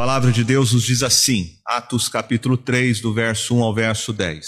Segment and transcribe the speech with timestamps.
[0.00, 4.46] palavra de Deus nos diz assim, Atos capítulo 3, do verso 1 ao verso 10.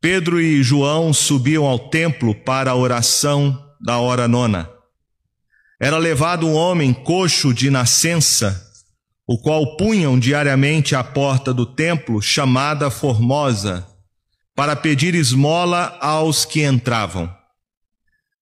[0.00, 4.68] Pedro e João subiam ao templo para a oração da hora nona.
[5.80, 8.68] Era levado um homem coxo de nascença,
[9.24, 13.86] o qual punham diariamente à porta do templo, chamada Formosa,
[14.56, 17.32] para pedir esmola aos que entravam.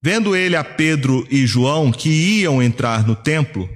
[0.03, 3.69] Vendo ele a Pedro e João que iam entrar no templo,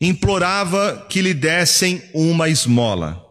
[0.00, 3.22] implorava que lhe dessem uma esmola.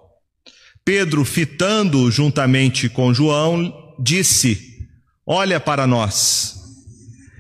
[0.84, 4.88] Pedro, fitando juntamente com João, disse:
[5.26, 6.56] Olha para nós.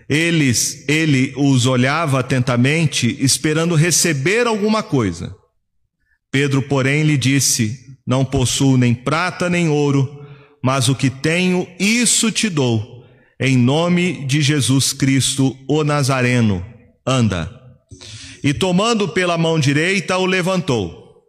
[0.09, 5.35] Eles, ele os olhava atentamente, esperando receber alguma coisa.
[6.31, 10.25] Pedro, porém, lhe disse: Não possuo nem prata nem ouro,
[10.63, 13.05] mas o que tenho, isso te dou.
[13.39, 16.65] Em nome de Jesus Cristo, o Nazareno,
[17.05, 17.56] anda
[18.47, 21.21] e tomando pela mão direita o levantou.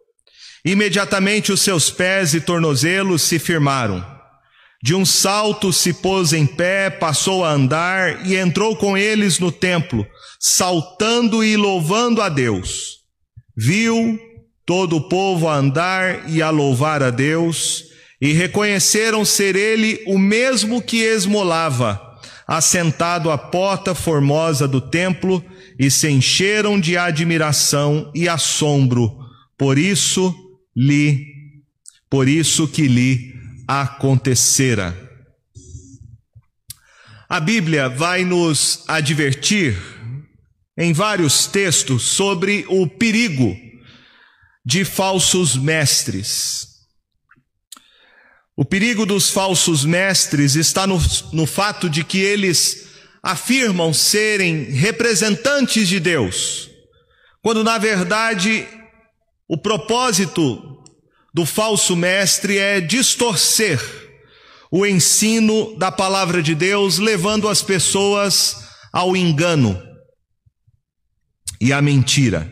[0.63, 4.05] Imediatamente os seus pés e tornozelos se firmaram.
[4.81, 9.51] De um salto se pôs em pé, passou a andar e entrou com eles no
[9.51, 10.07] templo,
[10.39, 12.99] saltando e louvando a Deus.
[13.53, 14.17] Viu
[14.65, 17.83] todo o povo a andar e a louvar a Deus,
[18.21, 21.99] e reconheceram ser ele o mesmo que esmolava,
[22.47, 25.43] assentado à porta formosa do templo,
[25.79, 29.17] e se encheram de admiração e assombro,
[29.57, 30.35] por isso
[30.75, 31.25] lhe,
[32.09, 33.33] por isso que lhe
[33.65, 34.93] acontecera.
[37.29, 39.77] A Bíblia vai nos advertir
[40.77, 43.55] em vários textos sobre o perigo
[44.65, 46.67] de falsos mestres.
[48.57, 50.99] O perigo dos falsos mestres está no,
[51.31, 52.88] no fato de que eles
[53.21, 56.69] afirmam serem representantes de Deus,
[57.41, 58.67] quando na verdade
[59.47, 60.83] o propósito
[61.33, 63.79] do falso mestre é distorcer
[64.71, 68.57] o ensino da palavra de Deus, levando as pessoas
[68.93, 69.81] ao engano
[71.59, 72.49] e à mentira.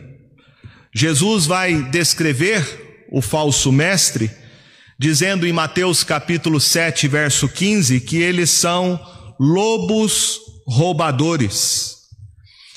[0.94, 4.30] Jesus vai descrever o falso mestre,
[4.98, 8.98] dizendo em Mateus capítulo 7, verso 15, que eles são
[9.38, 11.96] lobos roubadores.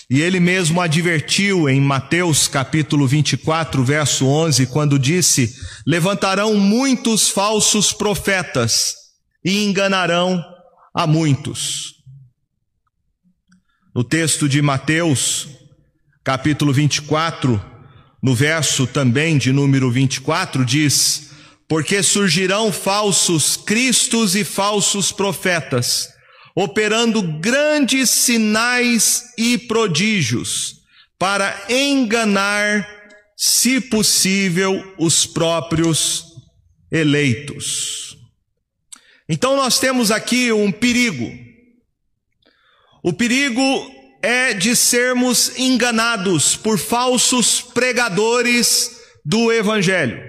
[0.09, 5.53] E ele mesmo advertiu em Mateus capítulo 24, verso 11, quando disse:
[5.85, 8.95] Levantarão muitos falsos profetas
[9.43, 10.43] e enganarão
[10.93, 11.95] a muitos.
[13.93, 15.49] No texto de Mateus,
[16.23, 17.61] capítulo 24,
[18.23, 21.31] no verso também de número 24, diz:
[21.67, 26.11] Porque surgirão falsos cristos e falsos profetas
[26.55, 30.81] operando grandes sinais e prodígios
[31.17, 32.87] para enganar,
[33.37, 36.25] se possível, os próprios
[36.91, 38.17] eleitos.
[39.29, 41.31] Então nós temos aqui um perigo.
[43.03, 43.61] O perigo
[44.21, 50.21] é de sermos enganados por falsos pregadores do Evangelho.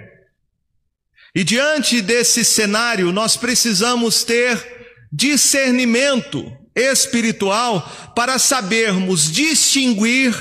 [1.35, 4.72] E diante desse cenário, nós precisamos ter
[5.13, 7.83] discernimento espiritual
[8.17, 10.35] para sabermos distinguir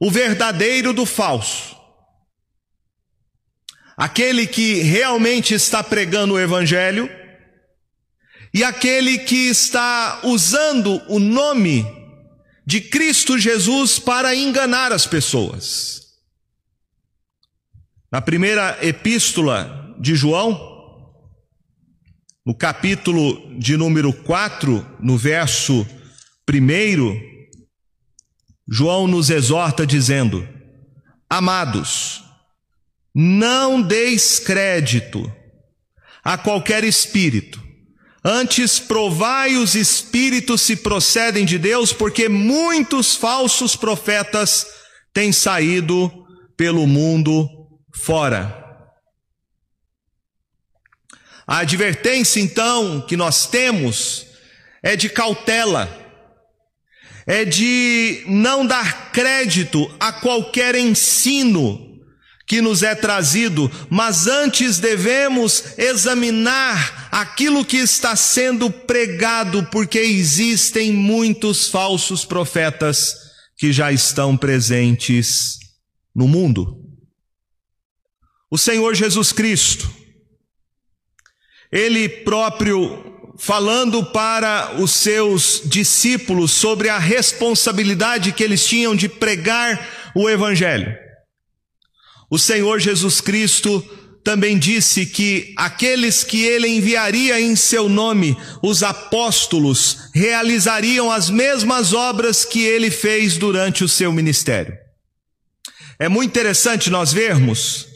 [0.00, 1.76] o verdadeiro do falso.
[3.96, 7.10] Aquele que realmente está pregando o evangelho
[8.54, 11.84] e aquele que está usando o nome
[12.64, 16.02] de Cristo Jesus para enganar as pessoas.
[18.10, 20.71] Na primeira epístola de João,
[22.44, 25.86] no capítulo de número 4, no verso
[26.48, 27.32] 1,
[28.68, 30.46] João nos exorta dizendo:
[31.30, 32.24] Amados,
[33.14, 35.30] não deis crédito
[36.24, 37.62] a qualquer espírito,
[38.24, 44.66] antes provai os espíritos se procedem de Deus, porque muitos falsos profetas
[45.12, 46.10] têm saído
[46.56, 47.48] pelo mundo
[47.94, 48.61] fora.
[51.46, 54.26] A advertência, então, que nós temos
[54.82, 55.88] é de cautela,
[57.26, 61.90] é de não dar crédito a qualquer ensino
[62.46, 70.92] que nos é trazido, mas antes devemos examinar aquilo que está sendo pregado, porque existem
[70.92, 73.14] muitos falsos profetas
[73.56, 75.58] que já estão presentes
[76.14, 76.78] no mundo.
[78.50, 79.90] O Senhor Jesus Cristo,
[81.72, 90.12] ele próprio falando para os seus discípulos sobre a responsabilidade que eles tinham de pregar
[90.14, 90.94] o Evangelho.
[92.30, 93.84] O Senhor Jesus Cristo
[94.22, 101.92] também disse que aqueles que ele enviaria em seu nome, os apóstolos, realizariam as mesmas
[101.92, 104.76] obras que ele fez durante o seu ministério.
[105.98, 107.88] É muito interessante nós vermos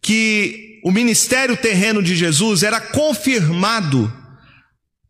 [0.00, 4.12] que o ministério terreno de Jesus era confirmado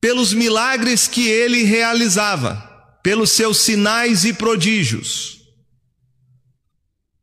[0.00, 2.56] pelos milagres que ele realizava,
[3.02, 5.40] pelos seus sinais e prodígios.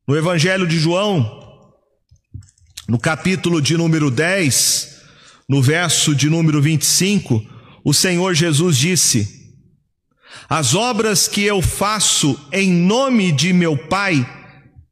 [0.05, 1.71] No Evangelho de João,
[2.89, 5.01] no capítulo de número 10,
[5.47, 7.41] no verso de número 25,
[7.85, 9.55] o Senhor Jesus disse:
[10.49, 14.27] As obras que eu faço em nome de meu Pai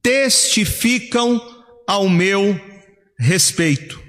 [0.02, 1.42] testificam
[1.86, 2.69] ao meu
[3.20, 4.02] respeito.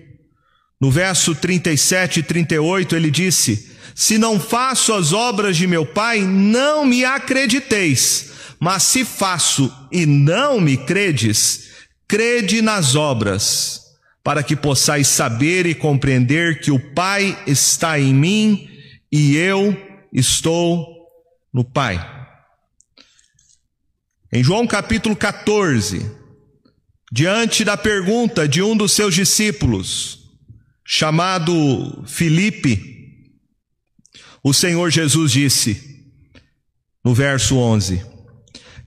[0.81, 6.21] No verso 37 e 38 ele disse: Se não faço as obras de meu Pai,
[6.21, 11.71] não me acrediteis, mas se faço e não me credes,
[12.07, 13.81] crede nas obras
[14.23, 18.69] para que possais saber e compreender que o Pai está em mim
[19.11, 19.77] e eu
[20.12, 20.87] estou
[21.53, 22.19] no Pai.
[24.33, 26.19] Em João capítulo 14,
[27.11, 30.21] diante da pergunta de um dos seus discípulos,
[30.85, 32.89] chamado Filipe,
[34.43, 36.07] o Senhor Jesus disse,
[37.05, 38.05] no verso 11: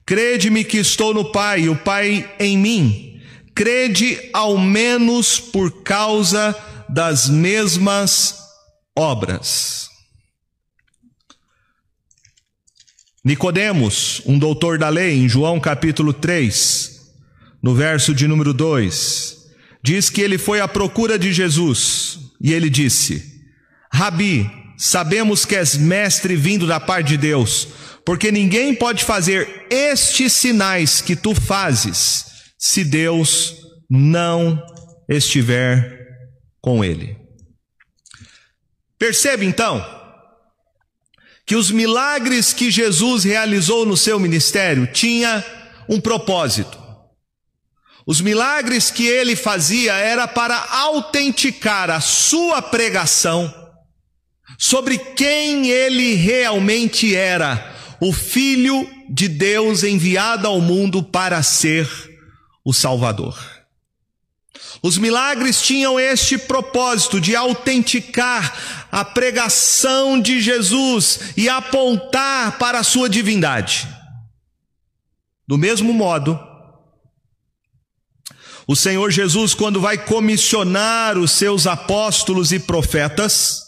[0.05, 3.21] Crede-me que estou no Pai, e o Pai em mim
[3.55, 6.55] crede ao menos por causa
[6.89, 8.35] das mesmas
[8.97, 9.89] obras.
[13.23, 16.92] Nicodemos, um doutor da lei, em João capítulo 3,
[17.63, 19.37] no verso de número 2,
[19.81, 23.41] diz que ele foi à procura de Jesus e ele disse:
[23.91, 27.69] Rabi, sabemos que és mestre vindo da parte de Deus,
[28.05, 32.25] porque ninguém pode fazer estes sinais que tu fazes
[32.57, 33.55] se Deus
[33.89, 34.61] não
[35.07, 36.01] estiver
[36.59, 37.15] com ele.
[38.99, 39.85] Percebe então
[41.45, 45.43] que os milagres que Jesus realizou no seu ministério tinha
[45.89, 46.82] um propósito.
[48.05, 53.53] Os milagres que ele fazia era para autenticar a sua pregação
[54.57, 61.89] sobre quem ele realmente era, o filho de Deus enviado ao mundo para ser
[62.63, 63.37] o Salvador.
[64.81, 72.83] Os milagres tinham este propósito de autenticar a pregação de Jesus e apontar para a
[72.83, 73.87] sua divindade.
[75.47, 76.37] Do mesmo modo,
[78.67, 83.63] o Senhor Jesus, quando vai comissionar os seus apóstolos e profetas,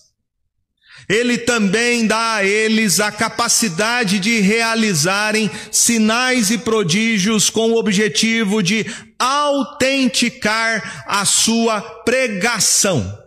[1.08, 8.64] ele também dá a eles a capacidade de realizarem sinais e prodígios com o objetivo
[8.64, 8.86] de
[9.20, 13.20] autenticar a sua pregação.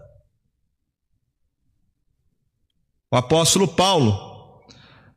[3.11, 4.29] O apóstolo Paulo,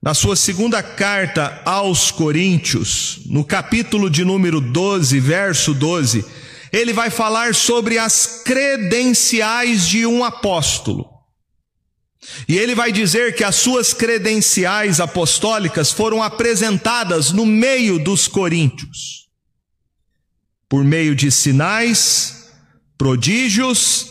[0.01, 6.23] na sua segunda carta aos Coríntios, no capítulo de número 12, verso 12,
[6.71, 11.09] ele vai falar sobre as credenciais de um apóstolo.
[12.47, 19.27] E ele vai dizer que as suas credenciais apostólicas foram apresentadas no meio dos coríntios,
[20.69, 22.51] por meio de sinais,
[22.97, 24.07] prodígios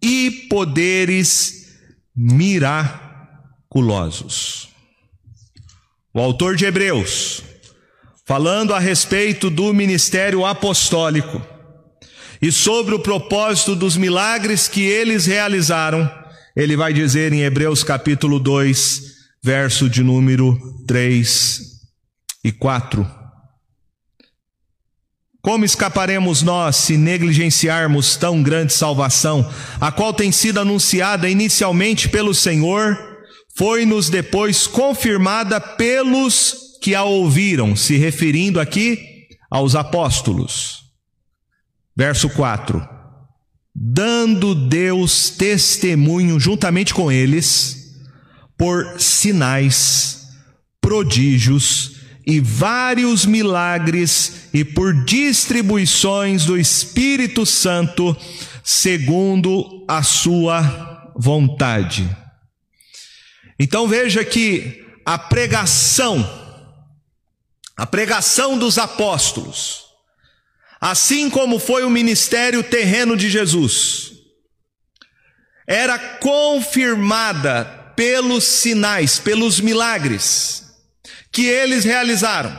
[0.00, 1.76] e poderes
[2.16, 4.68] miraculosos.
[6.14, 7.42] O autor de Hebreus,
[8.24, 11.57] falando a respeito do ministério apostólico
[12.40, 16.10] e sobre o propósito dos milagres que eles realizaram,
[16.56, 19.02] ele vai dizer em Hebreus capítulo 2,
[19.42, 21.60] verso de número 3
[22.44, 23.18] e 4.
[25.40, 29.48] Como escaparemos nós se negligenciarmos tão grande salvação,
[29.80, 32.98] a qual tem sido anunciada inicialmente pelo Senhor,
[33.56, 38.98] foi-nos depois confirmada pelos que a ouviram, se referindo aqui
[39.50, 40.87] aos apóstolos.
[41.98, 42.98] Verso 4
[43.80, 47.94] dando Deus testemunho juntamente com eles,
[48.56, 50.30] por sinais,
[50.80, 58.16] prodígios e vários milagres e por distribuições do Espírito Santo,
[58.64, 62.08] segundo a sua vontade.
[63.60, 66.28] Então veja que a pregação,
[67.76, 69.87] a pregação dos apóstolos,
[70.80, 74.12] assim como foi o ministério terreno de Jesus,
[75.66, 80.64] era confirmada pelos sinais, pelos milagres
[81.32, 82.56] que eles realizaram.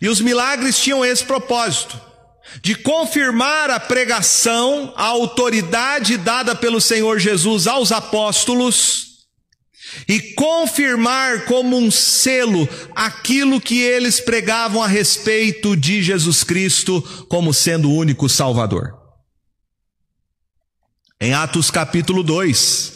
[0.00, 2.00] E os milagres tinham esse propósito
[2.62, 9.07] de confirmar a pregação, a autoridade dada pelo Senhor Jesus aos apóstolos
[10.06, 17.52] e confirmar como um selo aquilo que eles pregavam a respeito de Jesus Cristo como
[17.52, 18.96] sendo o único Salvador.
[21.20, 22.92] Em Atos capítulo 2,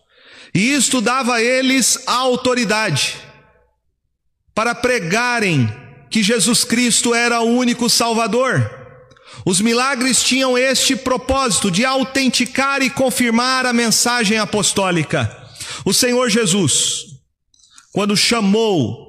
[0.53, 3.17] E isto dava a eles a autoridade
[4.53, 5.69] para pregarem
[6.09, 8.69] que Jesus Cristo era o único Salvador.
[9.45, 15.29] Os milagres tinham este propósito de autenticar e confirmar a mensagem apostólica.
[15.83, 17.05] O Senhor Jesus,
[17.91, 19.05] quando chamou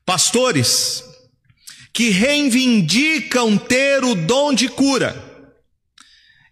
[0.05, 1.03] pastores,
[1.93, 5.25] que reivindicam ter o dom de cura.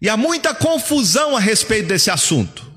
[0.02, 2.73] E há muita confusão a respeito desse assunto.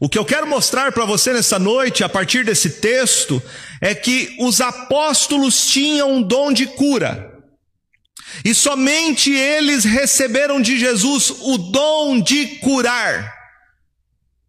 [0.00, 3.40] O que eu quero mostrar para você nessa noite, a partir desse texto,
[3.82, 7.38] é que os apóstolos tinham um dom de cura.
[8.42, 13.30] E somente eles receberam de Jesus o dom de curar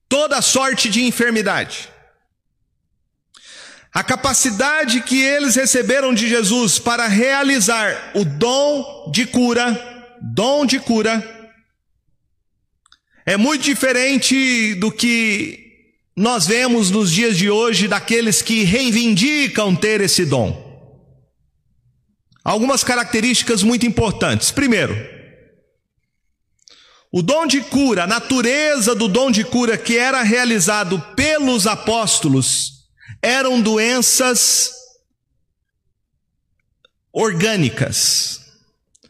[0.07, 1.89] toda sorte de enfermidade.
[3.93, 10.79] A capacidade que eles receberam de Jesus para realizar o dom de cura, dom de
[10.79, 11.40] cura,
[13.31, 20.01] é muito diferente do que nós vemos nos dias de hoje daqueles que reivindicam ter
[20.01, 20.69] esse dom.
[22.43, 24.51] Algumas características muito importantes.
[24.51, 24.93] Primeiro,
[27.09, 32.85] o dom de cura, a natureza do dom de cura que era realizado pelos apóstolos,
[33.21, 34.71] eram doenças
[37.13, 38.41] orgânicas,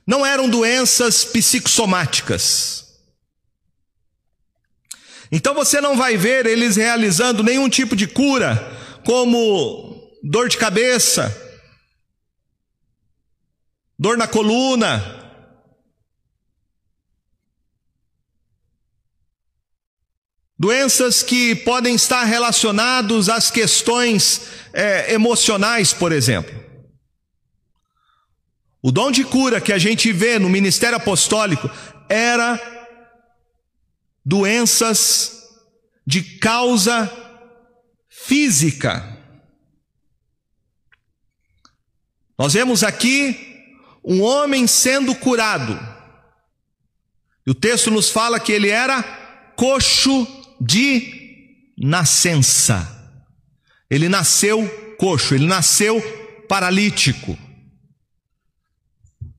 [0.06, 2.81] não eram doenças psicossomáticas.
[5.32, 8.56] Então você não vai ver eles realizando nenhum tipo de cura,
[9.06, 11.36] como dor de cabeça,
[13.98, 15.22] dor na coluna,
[20.62, 26.54] Doenças que podem estar relacionados às questões é, emocionais, por exemplo.
[28.80, 31.68] O dom de cura que a gente vê no ministério apostólico
[32.08, 32.60] era
[34.26, 35.42] doenças
[36.06, 37.12] de causa
[38.10, 39.18] física.
[42.38, 43.52] Nós vemos aqui
[44.04, 45.80] um homem sendo curado.
[47.46, 49.02] E o texto nos fala que ele era
[49.56, 50.28] coxo
[50.60, 53.00] de nascença.
[53.90, 56.02] Ele nasceu coxo, ele nasceu
[56.48, 57.38] paralítico.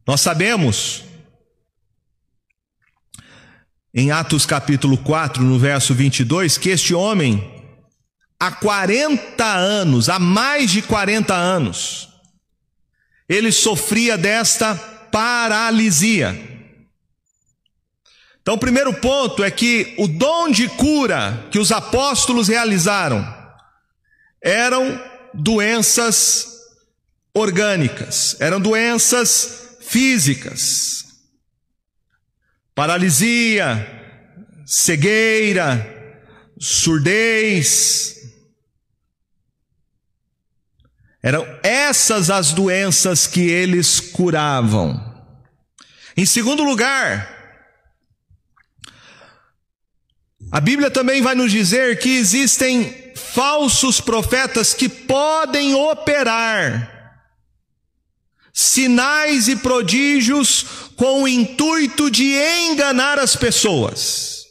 [0.06, 1.04] Nós sabemos,
[3.94, 7.62] em Atos capítulo 4, no verso 22, que este homem,
[8.40, 12.08] há 40 anos, há mais de 40 anos,
[13.28, 14.74] ele sofria desta
[15.10, 16.50] paralisia.
[18.40, 23.22] Então, o primeiro ponto é que o dom de cura que os apóstolos realizaram
[24.42, 25.00] eram
[25.32, 26.48] doenças
[27.32, 31.11] orgânicas, eram doenças físicas.
[32.74, 33.86] Paralisia,
[34.64, 35.86] cegueira,
[36.58, 38.16] surdez.
[41.22, 45.12] Eram essas as doenças que eles curavam.
[46.16, 47.28] Em segundo lugar,
[50.50, 56.92] a Bíblia também vai nos dizer que existem falsos profetas que podem operar
[58.52, 62.32] sinais e prodígios com o intuito de
[62.68, 64.46] enganar as pessoas.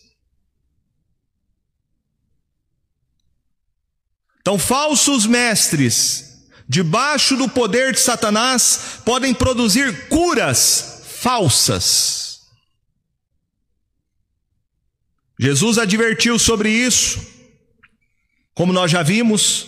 [4.42, 12.42] Então, falsos mestres, debaixo do poder de Satanás, podem produzir curas falsas.
[15.40, 17.26] Jesus advertiu sobre isso.
[18.54, 19.68] Como nós já vimos,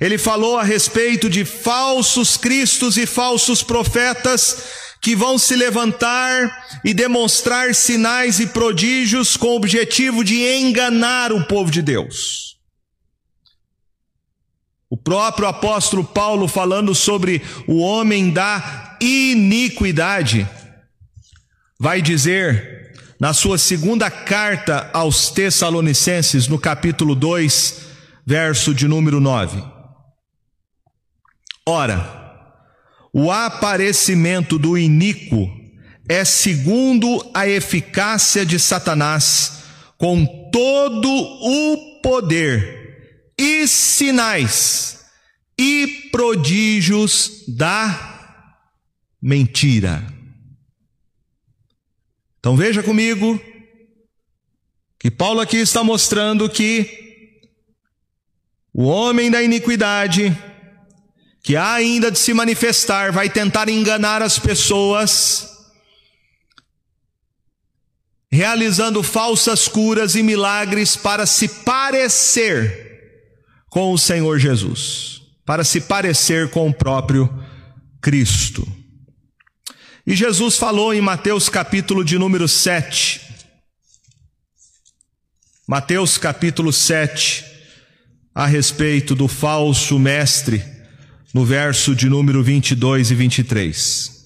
[0.00, 6.92] ele falou a respeito de falsos cristos e falsos profetas que vão se levantar e
[6.92, 12.58] demonstrar sinais e prodígios com o objetivo de enganar o povo de Deus.
[14.90, 20.48] O próprio apóstolo Paulo, falando sobre o homem da iniquidade,
[21.78, 27.82] vai dizer, na sua segunda carta aos Tessalonicenses, no capítulo 2,
[28.24, 29.62] verso de número 9.
[31.66, 32.27] Ora,
[33.18, 35.50] o aparecimento do iníquo
[36.08, 39.64] é segundo a eficácia de Satanás,
[39.98, 45.04] com todo o poder e sinais
[45.58, 48.46] e prodígios da
[49.20, 50.06] mentira.
[52.38, 53.40] Então veja comigo
[54.96, 57.50] que Paulo aqui está mostrando que
[58.72, 60.32] o homem da iniquidade,
[61.42, 65.48] que ainda de se manifestar, vai tentar enganar as pessoas,
[68.30, 72.86] realizando falsas curas e milagres para se parecer
[73.70, 77.28] com o Senhor Jesus, para se parecer com o próprio
[78.00, 78.66] Cristo.
[80.06, 83.20] E Jesus falou em Mateus capítulo de número 7.
[85.66, 87.44] Mateus capítulo 7
[88.34, 90.64] a respeito do falso mestre,
[91.34, 94.18] no verso de número 22 e 23.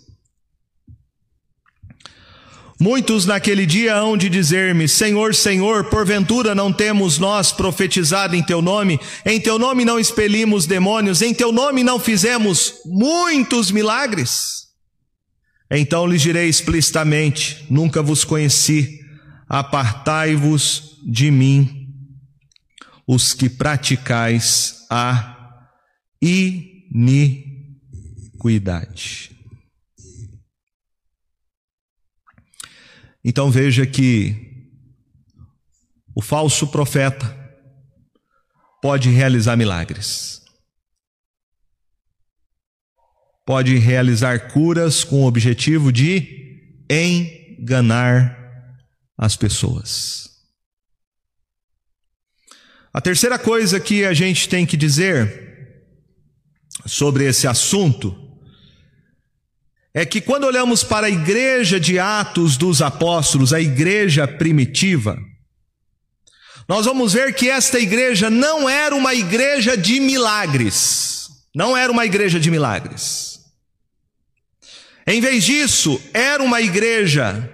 [2.82, 8.60] Muitos naquele dia hão de dizer-me: Senhor, Senhor, porventura não temos nós profetizado em teu
[8.60, 8.98] nome?
[9.24, 11.22] Em teu nome não expelimos demônios?
[11.22, 14.66] Em teu nome não fizemos muitos milagres?
[15.70, 18.98] Então lhes direi explicitamente: Nunca vos conheci,
[19.48, 21.86] apartai-vos de mim
[23.06, 25.36] os que praticais a
[26.92, 29.30] iniquidade.
[33.24, 34.68] Então veja que
[36.14, 37.40] o falso profeta
[38.82, 40.42] pode realizar milagres,
[43.46, 48.38] pode realizar curas com o objetivo de enganar
[49.16, 50.28] as pessoas.
[52.92, 55.51] A terceira coisa que a gente tem que dizer
[56.86, 58.16] sobre esse assunto
[59.94, 65.18] é que quando olhamos para a igreja de Atos dos Apóstolos, a igreja primitiva,
[66.68, 71.28] nós vamos ver que esta igreja não era uma igreja de milagres.
[71.54, 73.40] Não era uma igreja de milagres.
[75.06, 77.50] Em vez disso, era uma igreja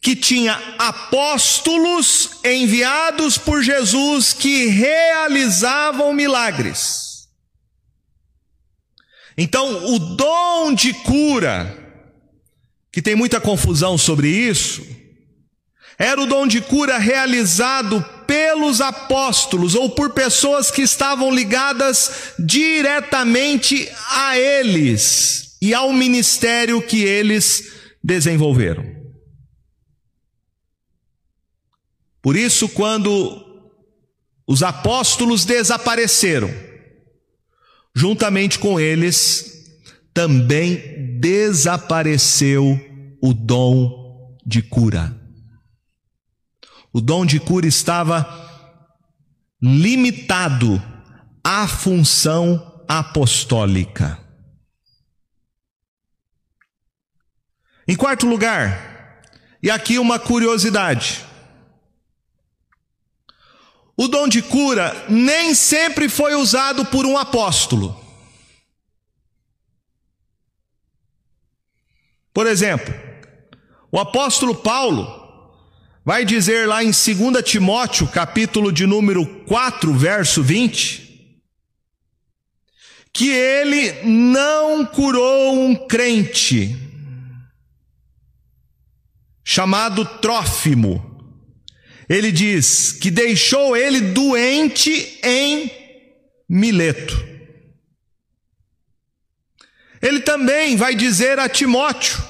[0.00, 7.13] que tinha apóstolos enviados por Jesus que realizavam milagres.
[9.36, 11.76] Então, o dom de cura,
[12.92, 14.86] que tem muita confusão sobre isso,
[15.98, 23.88] era o dom de cura realizado pelos apóstolos ou por pessoas que estavam ligadas diretamente
[24.10, 28.84] a eles e ao ministério que eles desenvolveram.
[32.20, 33.44] Por isso, quando
[34.46, 36.50] os apóstolos desapareceram,
[37.94, 39.54] juntamente com eles,
[40.12, 42.78] também desapareceu
[43.22, 45.16] o dom de cura.
[46.92, 48.42] O dom de cura estava
[49.60, 50.82] limitado
[51.42, 54.18] à função apostólica.
[57.86, 59.20] Em quarto lugar,
[59.62, 61.24] e aqui uma curiosidade:
[63.96, 68.00] o dom de cura nem sempre foi usado por um apóstolo.
[72.32, 72.92] Por exemplo,
[73.92, 75.22] o apóstolo Paulo
[76.04, 81.40] vai dizer lá em 2 Timóteo, capítulo de número 4, verso 20,
[83.12, 86.76] que ele não curou um crente
[89.44, 91.13] chamado Trófimo.
[92.08, 95.70] Ele diz que deixou ele doente em
[96.48, 97.34] Mileto.
[100.02, 102.22] Ele também vai dizer a Timóteo,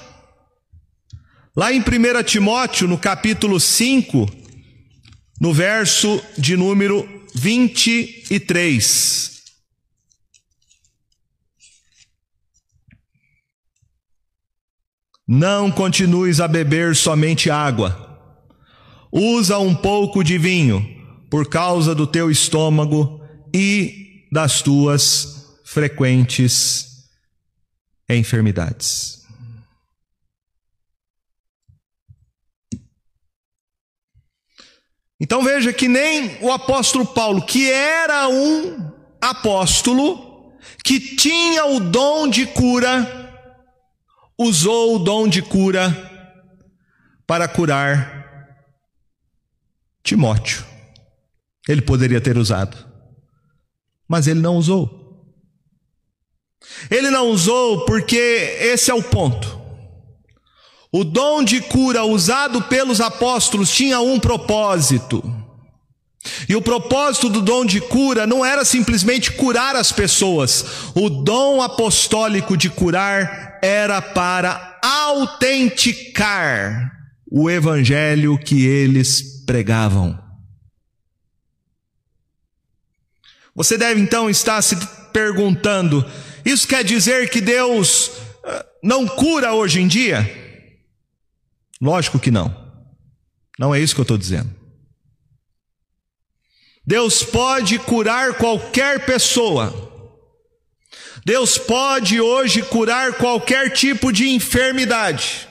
[1.56, 4.26] lá em 1 Timóteo, no capítulo 5,
[5.40, 9.34] no verso de número 23.
[15.26, 18.03] Não continues a beber somente água.
[19.16, 20.84] Usa um pouco de vinho
[21.30, 23.24] por causa do teu estômago
[23.54, 27.06] e das tuas frequentes
[28.08, 29.22] enfermidades.
[35.20, 40.52] Então veja que nem o apóstolo Paulo, que era um apóstolo,
[40.84, 43.32] que tinha o dom de cura,
[44.36, 46.10] usou o dom de cura
[47.26, 48.23] para curar
[50.04, 50.62] Timóteo.
[51.66, 52.76] Ele poderia ter usado,
[54.06, 55.02] mas ele não usou.
[56.90, 59.58] Ele não usou porque esse é o ponto.
[60.92, 65.22] O dom de cura usado pelos apóstolos tinha um propósito.
[66.48, 70.64] E o propósito do dom de cura não era simplesmente curar as pessoas.
[70.94, 76.92] O dom apostólico de curar era para autenticar
[77.30, 80.22] o evangelho que eles pregavam.
[83.54, 84.76] Você deve então estar se
[85.12, 86.04] perguntando:
[86.44, 88.10] isso quer dizer que Deus
[88.44, 90.42] ah, não cura hoje em dia?
[91.80, 92.64] Lógico que não.
[93.58, 94.50] Não é isso que eu estou dizendo.
[96.86, 99.92] Deus pode curar qualquer pessoa.
[101.24, 105.48] Deus pode hoje curar qualquer tipo de enfermidade.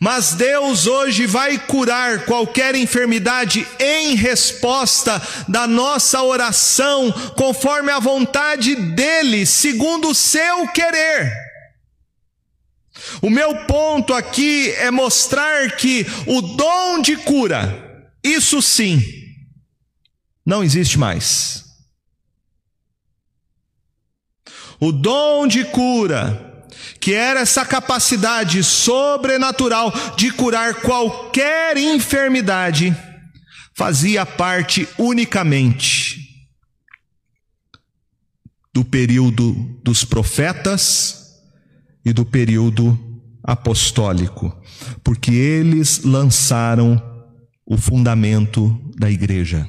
[0.00, 8.76] Mas Deus hoje vai curar qualquer enfermidade em resposta da nossa oração, conforme a vontade
[8.76, 11.32] dEle, segundo o seu querer.
[13.20, 19.02] O meu ponto aqui é mostrar que o dom de cura, isso sim,
[20.46, 21.64] não existe mais.
[24.78, 26.47] O dom de cura,
[27.00, 32.96] que era essa capacidade sobrenatural de curar qualquer enfermidade,
[33.74, 36.28] fazia parte unicamente
[38.74, 41.40] do período dos profetas
[42.04, 42.98] e do período
[43.42, 44.56] apostólico,
[45.02, 47.02] porque eles lançaram
[47.64, 49.68] o fundamento da igreja.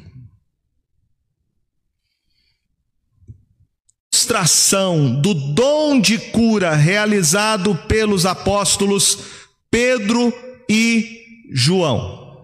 [4.20, 9.20] Ilustração do dom de cura realizado pelos apóstolos
[9.72, 10.34] Pedro
[10.70, 12.38] e João.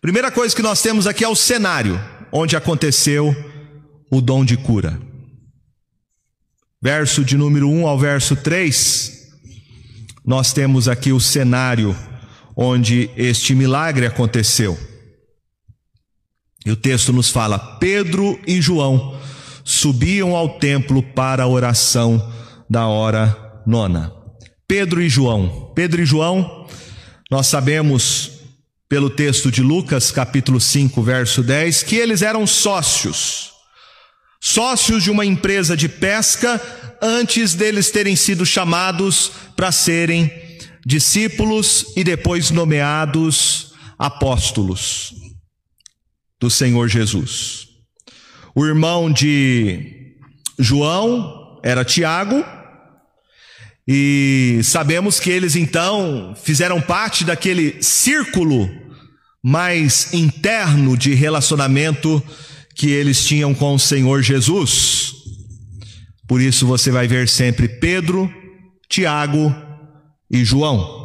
[0.00, 2.00] Primeira coisa que nós temos aqui é o cenário
[2.32, 3.36] onde aconteceu
[4.10, 4.98] o dom de cura
[6.84, 9.30] verso de número 1 ao verso 3,
[10.22, 11.96] nós temos aqui o cenário
[12.54, 14.78] onde este milagre aconteceu.
[16.66, 19.18] E o texto nos fala: Pedro e João
[19.64, 22.32] subiam ao templo para a oração
[22.68, 24.12] da hora nona.
[24.68, 25.72] Pedro e João.
[25.74, 26.68] Pedro e João,
[27.30, 28.30] nós sabemos
[28.88, 33.54] pelo texto de Lucas, capítulo 5, verso 10, que eles eram sócios
[34.44, 36.60] sócios de uma empresa de pesca
[37.00, 40.30] antes deles terem sido chamados para serem
[40.84, 45.14] discípulos e depois nomeados apóstolos
[46.38, 47.73] do Senhor Jesus.
[48.54, 50.14] O irmão de
[50.58, 52.44] João era Tiago,
[53.86, 58.70] e sabemos que eles então fizeram parte daquele círculo
[59.42, 62.22] mais interno de relacionamento
[62.74, 65.12] que eles tinham com o Senhor Jesus.
[66.26, 68.32] Por isso você vai ver sempre Pedro,
[68.88, 69.54] Tiago
[70.30, 71.04] e João.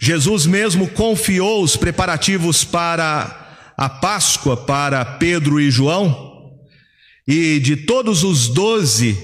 [0.00, 3.47] Jesus mesmo confiou os preparativos para
[3.78, 6.50] a Páscoa para Pedro e João,
[7.24, 9.16] e de todos os doze,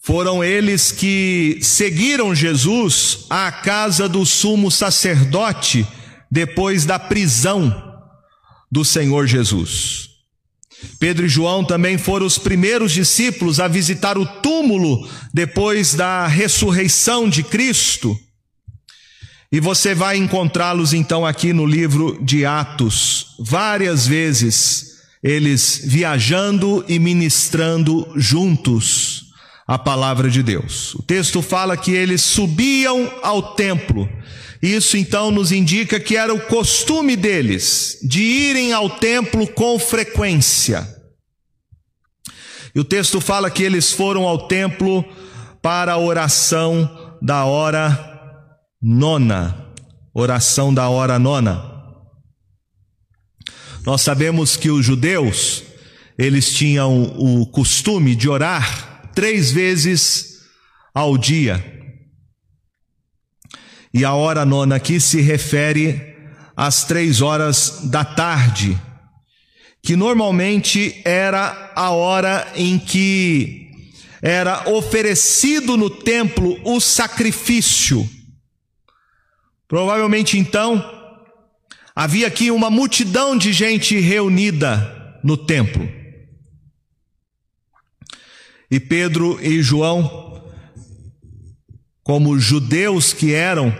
[0.00, 5.84] foram eles que seguiram Jesus à casa do sumo sacerdote
[6.30, 8.00] depois da prisão
[8.70, 10.08] do Senhor Jesus.
[11.00, 17.28] Pedro e João também foram os primeiros discípulos a visitar o túmulo depois da ressurreição
[17.28, 18.16] de Cristo.
[19.52, 26.98] E você vai encontrá-los então aqui no livro de Atos, várias vezes, eles viajando e
[26.98, 29.26] ministrando juntos
[29.68, 30.94] a palavra de Deus.
[30.94, 34.08] O texto fala que eles subiam ao templo.
[34.62, 40.88] Isso então nos indica que era o costume deles de irem ao templo com frequência.
[42.74, 45.04] E o texto fala que eles foram ao templo
[45.60, 48.11] para a oração da hora
[48.82, 49.68] nona,
[50.12, 51.70] oração da hora nona.
[53.86, 55.62] Nós sabemos que os judeus,
[56.18, 60.40] eles tinham o costume de orar três vezes
[60.92, 61.64] ao dia.
[63.94, 66.16] E a hora nona aqui se refere
[66.56, 68.76] às três horas da tarde,
[69.82, 73.70] que normalmente era a hora em que
[74.20, 78.08] era oferecido no templo o sacrifício
[79.72, 80.84] Provavelmente então,
[81.96, 85.88] havia aqui uma multidão de gente reunida no templo.
[88.70, 90.44] E Pedro e João,
[92.02, 93.74] como judeus que eram,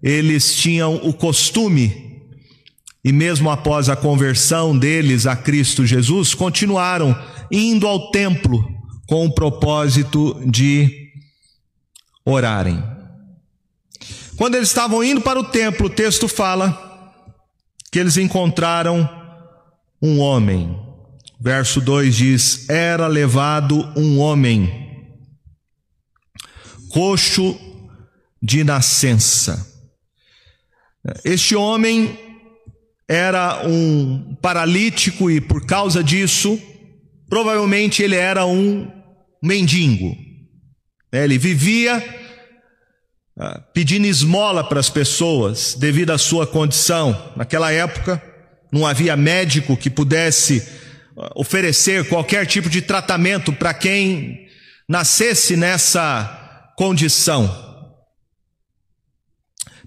[0.00, 2.22] eles tinham o costume,
[3.04, 8.64] e mesmo após a conversão deles a Cristo Jesus, continuaram indo ao templo
[9.08, 11.10] com o propósito de
[12.24, 12.97] orarem.
[14.38, 17.26] Quando eles estavam indo para o templo, o texto fala
[17.90, 19.10] que eles encontraram
[20.00, 20.78] um homem.
[21.40, 25.16] Verso 2 diz: Era levado um homem,
[26.88, 27.58] coxo
[28.40, 29.66] de nascença.
[31.24, 32.16] Este homem
[33.08, 36.62] era um paralítico e por causa disso,
[37.28, 38.88] provavelmente ele era um
[39.42, 40.16] mendigo.
[41.10, 42.17] Ele vivia
[43.40, 47.32] ah, pedindo esmola para as pessoas devido à sua condição.
[47.36, 48.20] Naquela época,
[48.72, 50.66] não havia médico que pudesse
[51.16, 54.48] ah, oferecer qualquer tipo de tratamento para quem
[54.88, 57.66] nascesse nessa condição.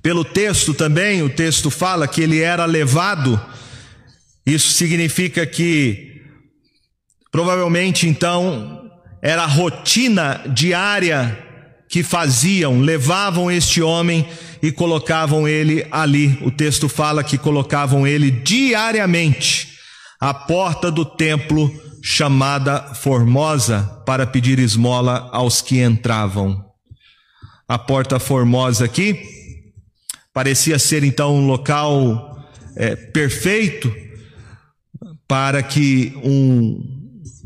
[0.02, 3.40] Pelo texto também, o texto fala que ele era levado,
[4.46, 6.22] isso significa que
[7.30, 8.90] provavelmente então
[9.22, 11.51] era a rotina diária
[11.92, 14.26] que faziam, levavam este homem
[14.64, 16.40] e colocavam ele ali.
[16.42, 19.78] O texto fala que colocavam ele diariamente
[20.18, 21.70] à porta do templo
[22.02, 26.64] chamada Formosa para pedir esmola aos que entravam.
[27.68, 29.22] A porta Formosa aqui
[30.34, 32.42] parecia ser então um local
[32.78, 33.94] é, perfeito
[35.28, 37.01] para que um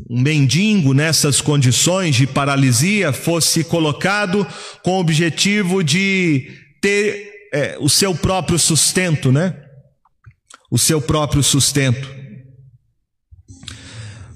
[0.08, 4.46] um mendigo nessas condições de paralisia fosse colocado
[4.82, 6.48] com o objetivo de
[6.80, 9.54] ter é, o seu próprio sustento, né?
[10.70, 12.08] O seu próprio sustento.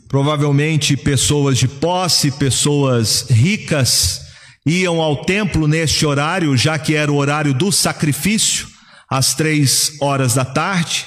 [0.08, 4.22] Provavelmente pessoas de posse, pessoas ricas,
[4.66, 8.66] iam ao templo neste horário, já que era o horário do sacrifício,
[9.08, 11.06] às três horas da tarde,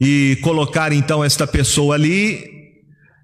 [0.00, 2.57] e colocar então esta pessoa ali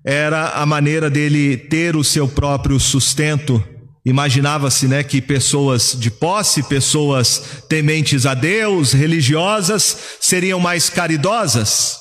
[0.04, 3.62] era a maneira dele ter o seu próprio sustento.
[4.04, 11.98] Imaginava-se, né, que pessoas de posse, pessoas tementes a Deus, religiosas, seriam mais caridosas.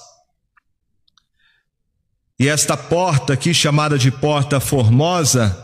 [2.38, 5.58] E esta porta aqui, chamada de Porta Formosa,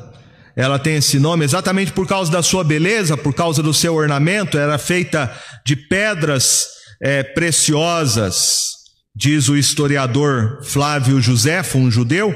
[0.55, 4.57] ela tem esse nome exatamente por causa da sua beleza, por causa do seu ornamento,
[4.57, 5.29] era feita
[5.65, 6.67] de pedras
[7.01, 8.78] é, preciosas.
[9.21, 12.33] Diz o historiador Flávio Josefo, um judeu,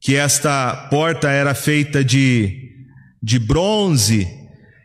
[0.00, 2.72] que esta porta era feita de,
[3.22, 4.26] de bronze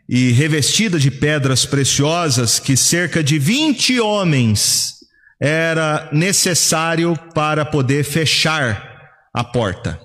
[0.10, 4.96] e revestida de pedras preciosas, que cerca de 20 homens
[5.40, 9.98] era necessário para poder fechar a porta.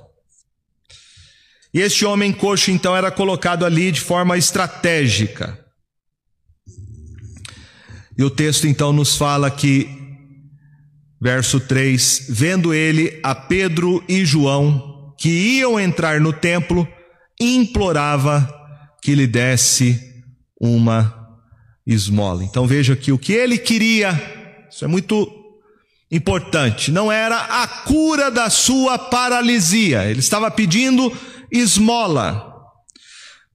[1.74, 5.58] E este homem coxo então era colocado ali de forma estratégica.
[8.16, 9.95] E o texto então nos fala que,
[11.20, 16.86] verso 3: Vendo ele a Pedro e João, que iam entrar no templo,
[17.40, 18.48] implorava
[19.02, 20.00] que lhe desse
[20.60, 21.14] uma
[21.86, 22.42] esmola.
[22.44, 24.12] Então veja que o que ele queria,
[24.70, 25.30] isso é muito
[26.10, 31.12] importante, não era a cura da sua paralisia, ele estava pedindo
[31.50, 32.54] esmola.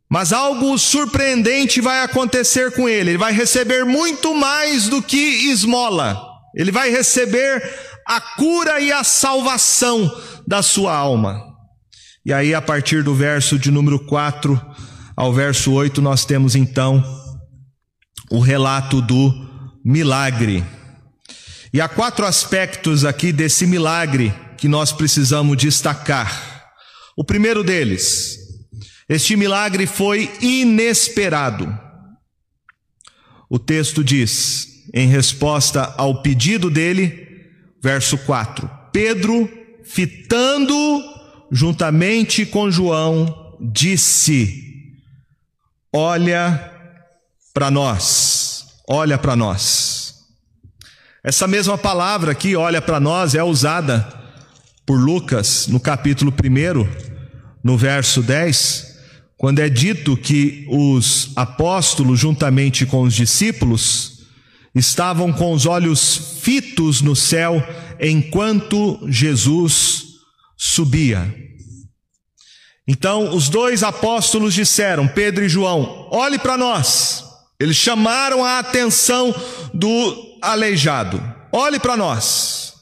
[0.10, 3.12] Mas algo surpreendente vai acontecer com ele.
[3.12, 6.31] Ele vai receber muito mais do que esmola.
[6.56, 7.64] Ele vai receber
[8.06, 10.12] a cura e a salvação
[10.48, 11.42] da sua alma.
[12.26, 14.60] E aí, a partir do verso de número 4
[15.16, 17.04] ao verso 8, nós temos então
[18.30, 19.34] o relato do
[19.84, 20.64] milagre.
[21.74, 26.70] E há quatro aspectos aqui desse milagre que nós precisamos destacar.
[27.18, 28.38] O primeiro deles,
[29.10, 31.78] este milagre foi inesperado.
[33.50, 37.28] O texto diz, em resposta ao pedido dele,
[37.82, 39.50] verso 4: Pedro,
[39.84, 40.76] fitando
[41.52, 44.94] juntamente com João, disse:
[45.94, 46.72] Olha
[47.54, 50.16] para nós, olha para nós.
[51.24, 54.08] Essa mesma palavra aqui, olha para nós, é usada
[54.86, 56.88] por Lucas no capítulo 1,
[57.64, 58.92] no verso 10
[59.42, 64.21] quando é dito que os apóstolos, juntamente com os discípulos,
[64.74, 67.62] estavam com os olhos fitos no céu
[68.00, 70.06] enquanto Jesus
[70.58, 71.34] subia.
[72.88, 77.24] Então, os dois apóstolos disseram, Pedro e João: olhe para nós.
[77.60, 79.34] Eles chamaram a atenção
[79.74, 82.74] do aleijado: olhe para nós.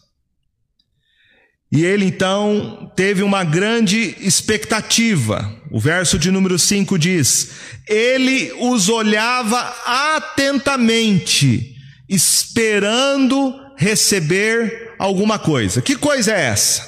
[1.71, 5.55] E ele então teve uma grande expectativa.
[5.71, 7.51] O verso de número 5 diz:
[7.87, 11.75] Ele os olhava atentamente,
[12.09, 15.81] esperando receber alguma coisa.
[15.81, 16.83] Que coisa é essa?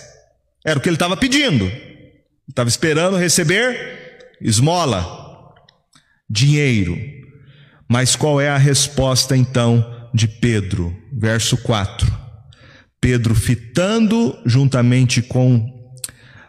[0.65, 1.71] Era o que ele estava pedindo.
[2.49, 5.53] Estava esperando receber esmola,
[6.29, 6.97] dinheiro.
[7.88, 10.95] Mas qual é a resposta então de Pedro?
[11.13, 12.21] Verso 4.
[12.99, 15.65] Pedro fitando juntamente com,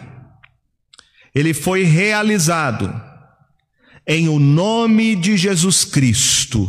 [1.35, 3.10] ele foi realizado
[4.11, 6.69] em o nome de Jesus Cristo,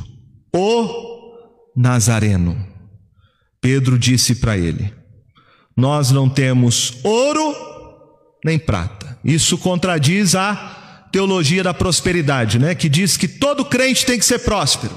[0.56, 1.34] o
[1.76, 2.56] Nazareno.
[3.60, 4.94] Pedro disse para ele:
[5.76, 7.56] Nós não temos ouro
[8.46, 9.20] nem prata.
[9.26, 12.76] Isso contradiz a teologia da prosperidade, né?
[12.76, 14.96] Que diz que todo crente tem que ser próspero,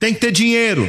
[0.00, 0.88] tem que ter dinheiro,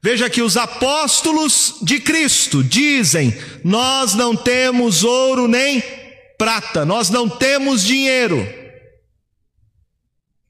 [0.00, 5.82] Veja que os apóstolos de Cristo dizem: Nós não temos ouro nem
[6.38, 8.67] prata, nós não temos dinheiro.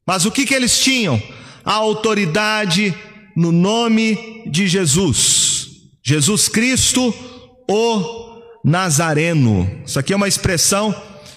[0.09, 1.22] Mas o que, que eles tinham?
[1.62, 2.94] A autoridade
[3.36, 5.66] no nome de Jesus,
[6.02, 7.14] Jesus Cristo,
[7.70, 9.70] o Nazareno.
[9.84, 10.94] Isso aqui é uma expressão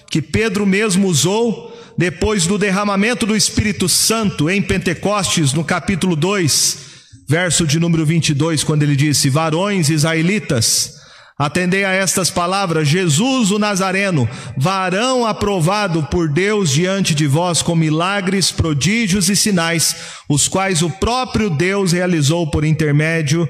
[0.10, 6.92] que Pedro mesmo usou depois do derramamento do Espírito Santo em Pentecostes, no capítulo 2
[7.28, 11.01] verso de número 22, quando ele disse: Varões israelitas,
[11.42, 17.76] Atendei a estas palavras: Jesus o Nazareno, varão aprovado por Deus diante de vós com
[17.76, 19.96] milagres, prodígios e sinais,
[20.30, 23.50] os quais o próprio Deus realizou por intermédio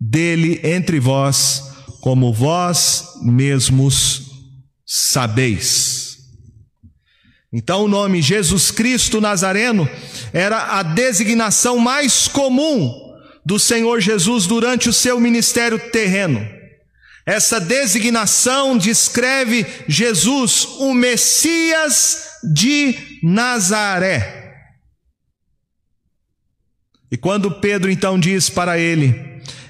[0.00, 1.64] dele entre vós,
[2.00, 4.30] como vós mesmos
[4.86, 6.18] sabeis.
[7.52, 9.88] Então, o nome Jesus Cristo Nazareno
[10.32, 13.05] era a designação mais comum
[13.46, 16.44] do Senhor Jesus durante o seu ministério terreno.
[17.24, 24.52] Essa designação descreve Jesus, o Messias de Nazaré.
[27.08, 29.14] E quando Pedro então diz para ele,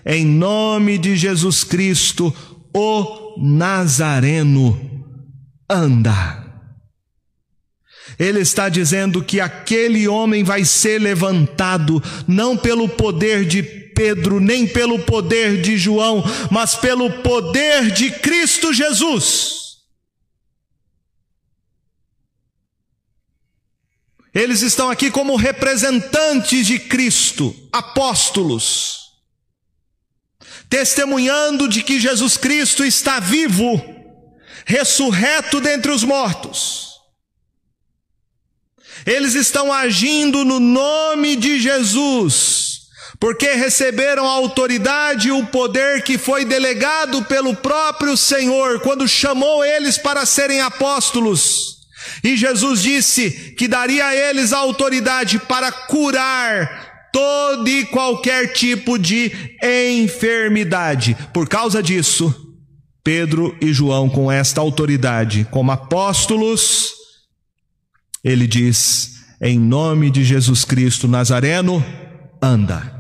[0.06, 2.34] em nome de Jesus Cristo,
[2.74, 5.04] o Nazareno,
[5.68, 6.45] anda.
[8.18, 14.66] Ele está dizendo que aquele homem vai ser levantado, não pelo poder de Pedro, nem
[14.66, 19.66] pelo poder de João, mas pelo poder de Cristo Jesus.
[24.34, 29.12] Eles estão aqui como representantes de Cristo, apóstolos,
[30.68, 33.82] testemunhando de que Jesus Cristo está vivo,
[34.66, 36.85] ressurreto dentre os mortos
[39.06, 42.80] eles estão agindo no nome de Jesus,
[43.20, 49.64] porque receberam a autoridade e o poder que foi delegado pelo próprio Senhor quando chamou
[49.64, 51.76] eles para serem apóstolos.
[52.22, 58.98] E Jesus disse que daria a eles a autoridade para curar todo e qualquer tipo
[58.98, 59.32] de
[59.62, 61.16] enfermidade.
[61.32, 62.34] Por causa disso,
[63.02, 66.92] Pedro e João, com esta autoridade, como apóstolos,
[68.26, 71.84] ele diz: em nome de Jesus Cristo Nazareno,
[72.42, 72.92] anda.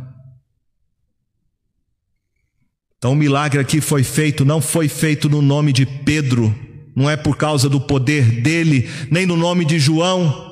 [2.96, 6.54] Então o milagre aqui foi feito, não foi feito no nome de Pedro,
[6.94, 10.44] não é por causa do poder dele, nem no nome de João.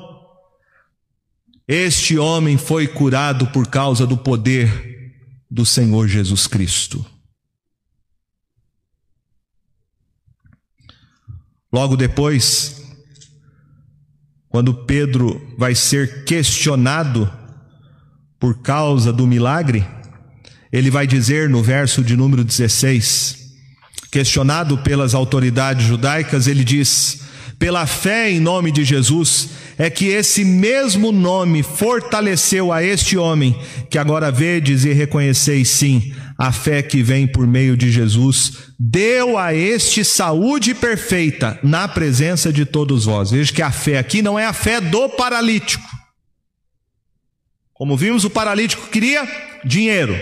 [1.68, 5.14] Este homem foi curado por causa do poder
[5.48, 7.06] do Senhor Jesus Cristo.
[11.72, 12.83] Logo depois,
[14.54, 17.28] quando Pedro vai ser questionado
[18.38, 19.84] por causa do milagre,
[20.72, 23.48] ele vai dizer no verso de número 16,
[24.12, 27.22] questionado pelas autoridades judaicas, ele diz:
[27.58, 33.58] pela fé em nome de Jesus, é que esse mesmo nome fortaleceu a este homem,
[33.90, 39.38] que agora vedes e reconheceis sim, a fé que vem por meio de Jesus, deu
[39.38, 43.30] a este saúde perfeita na presença de todos vós.
[43.30, 45.88] Veja que a fé aqui não é a fé do paralítico.
[47.72, 49.26] Como vimos, o paralítico queria
[49.64, 50.16] dinheiro.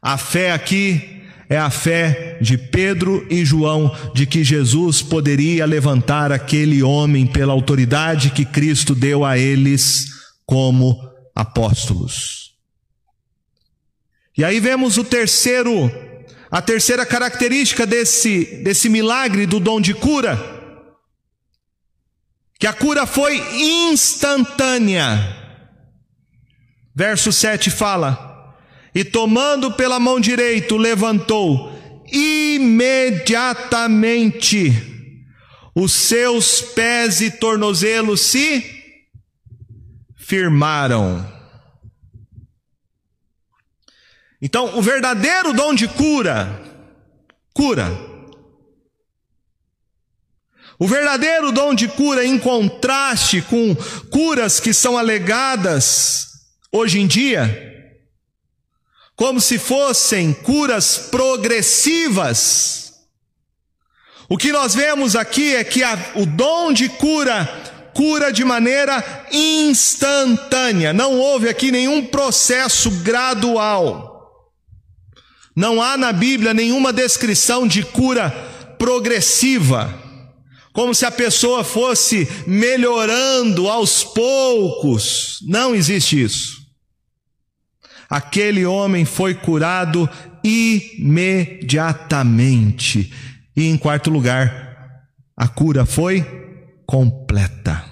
[0.00, 6.32] A fé aqui é a fé de Pedro e João de que Jesus poderia levantar
[6.32, 10.06] aquele homem pela autoridade que Cristo deu a eles
[10.44, 10.96] como
[11.34, 12.45] apóstolos.
[14.36, 15.90] E aí vemos o terceiro,
[16.50, 20.38] a terceira característica desse, desse milagre do dom de cura,
[22.58, 23.36] que a cura foi
[23.90, 25.36] instantânea.
[26.94, 28.54] Verso 7 fala:
[28.94, 31.74] E tomando pela mão direita, levantou
[32.12, 34.70] imediatamente
[35.74, 38.64] os seus pés e tornozelos se
[40.16, 41.35] firmaram.
[44.46, 46.62] Então, o verdadeiro dom de cura,
[47.52, 47.90] cura.
[50.78, 53.74] O verdadeiro dom de cura, em contraste com
[54.08, 56.28] curas que são alegadas
[56.70, 57.44] hoje em dia,
[59.16, 62.92] como se fossem curas progressivas.
[64.28, 67.50] O que nós vemos aqui é que a, o dom de cura
[67.92, 74.15] cura de maneira instantânea, não houve aqui nenhum processo gradual.
[75.56, 78.28] Não há na Bíblia nenhuma descrição de cura
[78.78, 79.98] progressiva,
[80.70, 85.38] como se a pessoa fosse melhorando aos poucos.
[85.48, 86.66] Não existe isso.
[88.10, 90.06] Aquele homem foi curado
[90.44, 93.10] imediatamente.
[93.56, 96.22] E em quarto lugar, a cura foi
[96.84, 97.82] completa.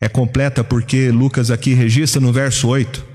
[0.00, 3.09] É completa porque Lucas aqui registra no verso 8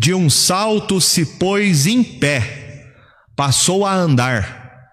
[0.00, 2.90] de um salto se pôs em pé,
[3.36, 4.88] passou a andar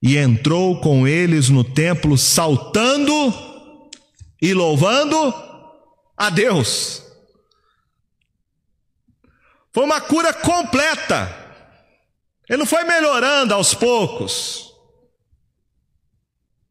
[0.00, 3.34] e entrou com eles no templo, saltando
[4.40, 5.34] e louvando
[6.16, 7.02] a Deus.
[9.72, 11.36] Foi uma cura completa.
[12.48, 14.63] Ele não foi melhorando aos poucos.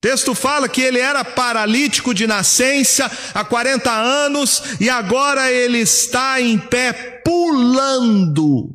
[0.04, 6.42] Texto fala que ele era paralítico de nascença há 40 anos e agora ele está
[6.42, 6.92] em pé
[7.24, 8.70] pulando.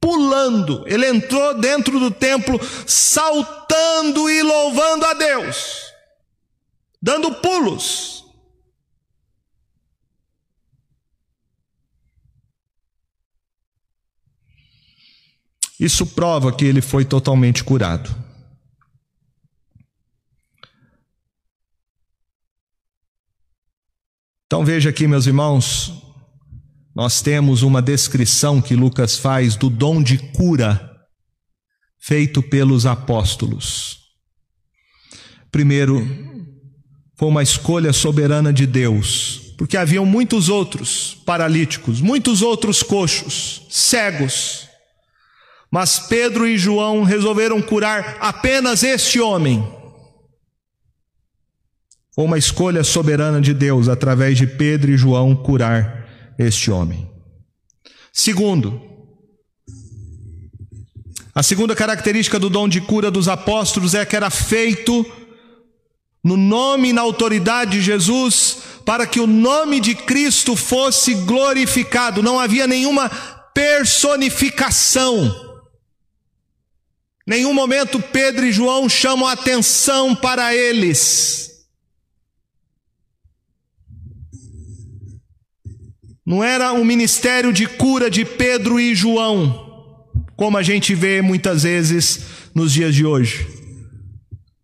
[0.00, 0.84] Pulando.
[0.86, 5.92] Ele entrou dentro do templo saltando e louvando a Deus,
[7.02, 8.24] dando pulos.
[15.80, 18.21] Isso prova que ele foi totalmente curado.
[24.52, 25.94] Então veja aqui, meus irmãos,
[26.94, 30.90] nós temos uma descrição que Lucas faz do dom de cura
[31.98, 34.00] feito pelos apóstolos.
[35.50, 36.06] Primeiro,
[37.16, 44.68] foi uma escolha soberana de Deus, porque haviam muitos outros paralíticos, muitos outros coxos, cegos,
[45.70, 49.66] mas Pedro e João resolveram curar apenas este homem.
[52.14, 56.06] Foi uma escolha soberana de Deus, através de Pedro e João, curar
[56.38, 57.10] este homem.
[58.12, 58.80] Segundo,
[61.34, 65.06] a segunda característica do dom de cura dos apóstolos é que era feito
[66.22, 72.22] no nome e na autoridade de Jesus, para que o nome de Cristo fosse glorificado.
[72.22, 73.08] Não havia nenhuma
[73.54, 75.34] personificação.
[77.26, 81.51] Nenhum momento Pedro e João chamam atenção para eles.
[86.24, 90.06] Não era um ministério de cura de Pedro e João,
[90.36, 92.20] como a gente vê muitas vezes
[92.54, 93.46] nos dias de hoje.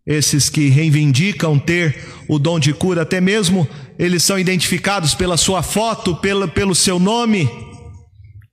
[0.07, 5.61] Esses que reivindicam ter o dom de cura, até mesmo eles são identificados pela sua
[5.61, 7.49] foto, pelo, pelo seu nome.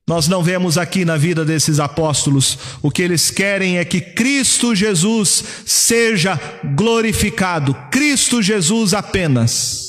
[0.05, 2.57] Nós não vemos aqui na vida desses apóstolos.
[2.81, 6.39] O que eles querem é que Cristo Jesus seja
[6.75, 7.73] glorificado.
[7.89, 9.86] Cristo Jesus apenas.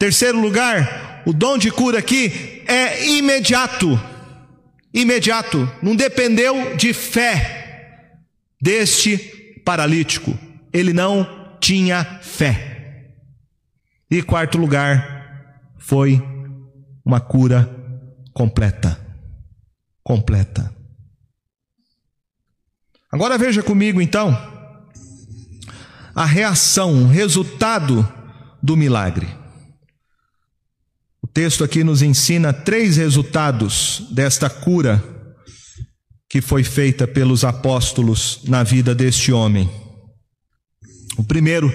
[0.00, 4.00] Terceiro lugar, o dom de cura aqui é imediato.
[4.94, 5.70] Imediato.
[5.82, 8.22] Não dependeu de fé
[8.58, 9.18] deste
[9.62, 10.34] paralítico.
[10.72, 13.10] Ele não tinha fé.
[14.10, 16.18] E quarto lugar, foi
[17.04, 17.68] uma cura
[18.32, 18.98] completa.
[20.02, 20.74] Completa.
[23.12, 24.34] Agora veja comigo então
[26.14, 28.10] a reação, o resultado
[28.62, 29.39] do milagre.
[31.32, 35.02] Texto aqui nos ensina três resultados desta cura
[36.28, 39.68] que foi feita pelos apóstolos na vida deste homem.
[41.16, 41.72] O primeiro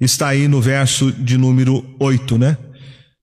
[0.00, 2.58] está aí no verso de número 8, né?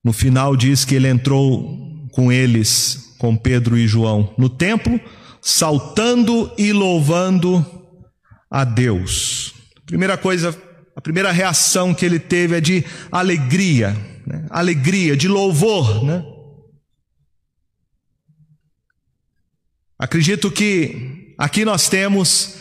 [0.03, 4.99] No final diz que ele entrou com eles, com Pedro e João, no templo,
[5.41, 7.65] saltando e louvando
[8.49, 9.53] a Deus.
[9.85, 10.51] Primeira coisa,
[10.95, 13.91] a primeira reação que ele teve é de alegria,
[14.25, 14.45] né?
[14.49, 16.23] alegria, de louvor, né?
[19.97, 22.57] Acredito que aqui nós temos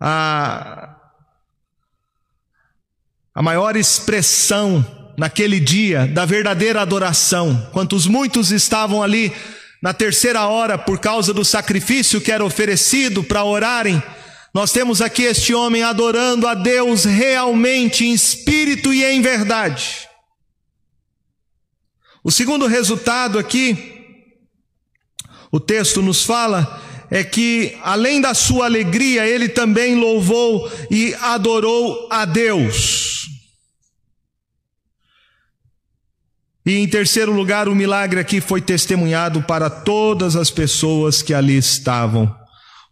[0.00, 0.96] a,
[3.34, 9.32] a maior expressão naquele dia da verdadeira adoração, quantos muitos estavam ali
[9.82, 14.02] na terceira hora por causa do sacrifício que era oferecido para orarem,
[14.54, 20.06] nós temos aqui este homem adorando a Deus realmente em espírito e em verdade.
[22.22, 24.28] O segundo resultado aqui,
[25.50, 26.80] o texto nos fala,
[27.10, 33.26] é que além da sua alegria, ele também louvou e adorou a Deus.
[36.64, 41.56] E em terceiro lugar, o milagre aqui foi testemunhado para todas as pessoas que ali
[41.56, 42.41] estavam.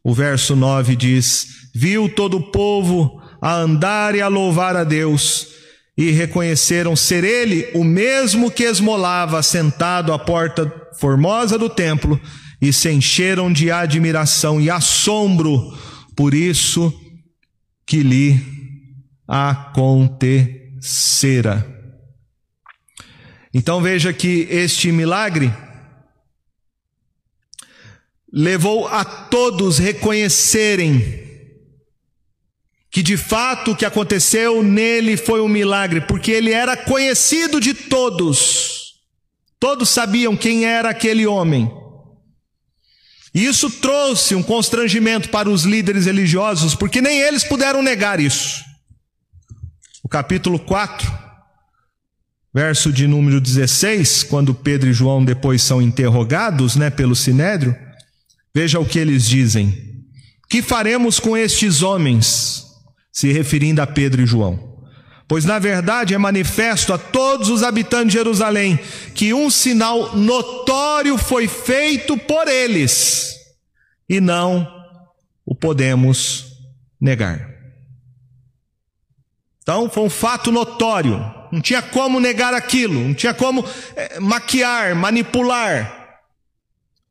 [0.03, 5.48] O verso 9 diz: Viu todo o povo a andar e a louvar a Deus,
[5.96, 12.20] e reconheceram ser ele o mesmo que esmolava sentado à porta formosa do templo,
[12.61, 15.72] e se encheram de admiração e assombro
[16.14, 16.92] por isso
[17.86, 18.38] que lhe
[19.26, 20.46] acontecera.
[23.53, 25.53] Então veja que este milagre
[28.33, 31.28] levou a todos reconhecerem
[32.91, 37.72] que de fato o que aconteceu nele foi um milagre, porque ele era conhecido de
[37.72, 38.95] todos.
[39.61, 41.70] Todos sabiam quem era aquele homem.
[43.33, 48.64] E isso trouxe um constrangimento para os líderes religiosos, porque nem eles puderam negar isso.
[50.03, 51.31] O capítulo 4
[52.53, 57.76] verso de número 16, quando Pedro e João depois são interrogados, né, pelo sinédrio,
[58.55, 60.05] Veja o que eles dizem.
[60.48, 62.66] Que faremos com estes homens?
[63.12, 64.70] Se referindo a Pedro e João.
[65.30, 68.76] Pois na verdade é manifesto a todos os habitantes de Jerusalém
[69.14, 73.36] que um sinal notório foi feito por eles,
[74.09, 74.66] e não
[75.46, 76.46] o podemos
[77.01, 77.48] negar.
[79.62, 84.96] Então foi um fato notório, não tinha como negar aquilo, não tinha como é, maquiar,
[84.96, 85.99] manipular.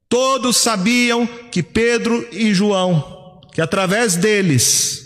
[0.10, 5.00] Todos sabiam que Pedro e João, que através deles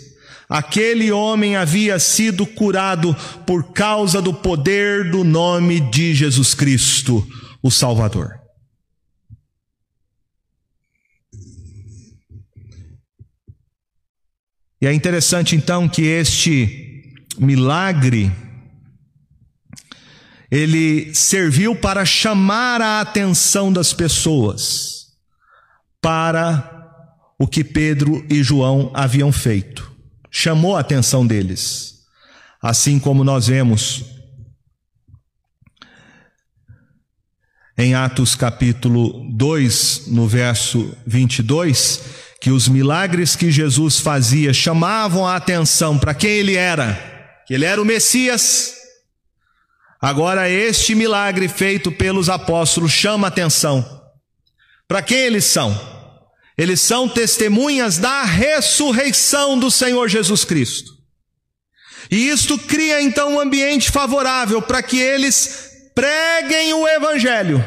[0.48, 3.14] Aquele homem havia sido curado
[3.46, 7.26] por causa do poder do nome de Jesus Cristo,
[7.62, 8.38] o Salvador.
[14.80, 18.30] E é interessante então que este milagre
[20.54, 25.08] ele serviu para chamar a atenção das pessoas
[26.00, 26.70] para
[27.38, 29.94] o que Pedro e João haviam feito
[30.36, 32.00] chamou a atenção deles.
[32.60, 34.04] Assim como nós vemos
[37.78, 42.00] em Atos capítulo 2, no verso 22,
[42.40, 46.94] que os milagres que Jesus fazia chamavam a atenção para quem ele era,
[47.46, 48.74] que ele era o Messias.
[50.04, 54.02] Agora, este milagre feito pelos apóstolos chama atenção.
[54.86, 55.74] Para quem eles são?
[56.58, 60.90] Eles são testemunhas da ressurreição do Senhor Jesus Cristo.
[62.10, 67.64] E isto cria então um ambiente favorável para que eles preguem o Evangelho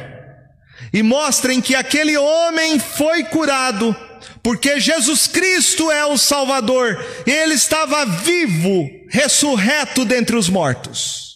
[0.94, 3.96] e mostrem que aquele homem foi curado,
[4.44, 11.27] porque Jesus Cristo é o Salvador, ele estava vivo, ressurreto dentre os mortos.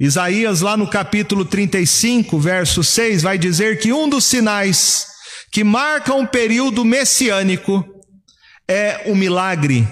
[0.00, 5.08] Isaías, lá no capítulo 35, verso 6, vai dizer que um dos sinais
[5.50, 7.84] que marca um período messiânico
[8.68, 9.88] é o milagre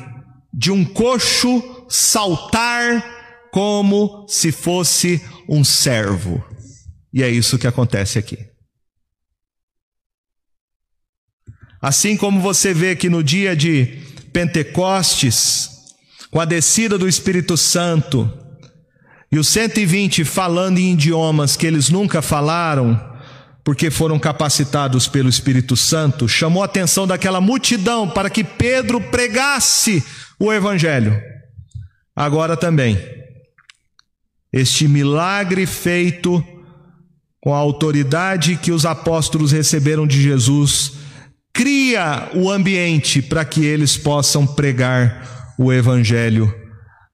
[0.53, 3.05] de um coxo saltar
[3.51, 6.45] como se fosse um servo.
[7.13, 8.39] E é isso que acontece aqui.
[11.83, 14.03] Assim como você vê que no dia de
[14.33, 15.69] Pentecostes,
[16.31, 18.46] com a descida do Espírito Santo,
[19.37, 22.99] e os 120 falando em idiomas que eles nunca falaram,
[23.63, 30.03] porque foram capacitados pelo Espírito Santo, chamou a atenção daquela multidão para que Pedro pregasse
[30.41, 31.21] o Evangelho.
[32.15, 32.99] Agora também,
[34.51, 36.43] este milagre feito
[37.39, 40.95] com a autoridade que os apóstolos receberam de Jesus,
[41.53, 46.53] cria o ambiente para que eles possam pregar o Evangelho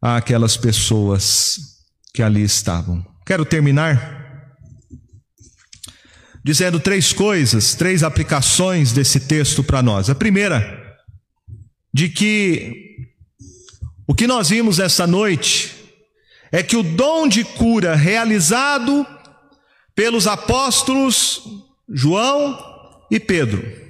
[0.00, 1.71] àquelas pessoas
[2.12, 3.04] que ali estavam.
[3.24, 4.20] Quero terminar
[6.44, 10.10] dizendo três coisas, três aplicações desse texto para nós.
[10.10, 10.98] A primeira,
[11.94, 13.06] de que
[14.06, 15.72] o que nós vimos essa noite
[16.50, 19.06] é que o dom de cura realizado
[19.94, 21.42] pelos apóstolos
[21.88, 22.58] João
[23.10, 23.81] e Pedro,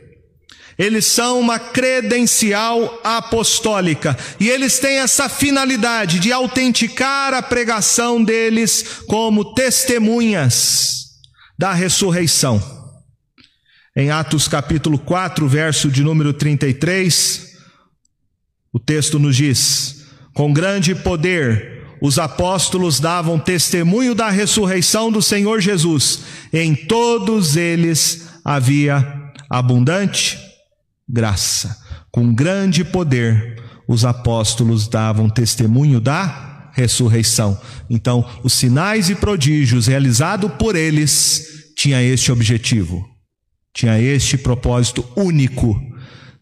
[0.83, 9.03] eles são uma credencial apostólica e eles têm essa finalidade de autenticar a pregação deles
[9.07, 11.13] como testemunhas
[11.57, 12.61] da ressurreição.
[13.95, 17.53] Em Atos capítulo 4, verso de número 33,
[18.73, 20.05] o texto nos diz:
[20.35, 26.23] Com grande poder os apóstolos davam testemunho da ressurreição do Senhor Jesus,
[26.53, 30.51] em todos eles havia abundante
[31.13, 31.77] graça.
[32.11, 37.61] Com grande poder os apóstolos davam testemunho da ressurreição.
[37.91, 43.07] Então, os sinais e prodígios realizados por eles tinha este objetivo,
[43.75, 45.79] tinha este propósito único: